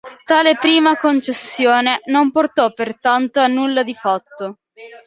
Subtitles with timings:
[0.25, 4.57] Tale prima concessione non portò pertanto a nulla di fatto.